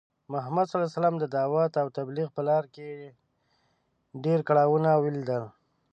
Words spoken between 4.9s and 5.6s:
ولیدل.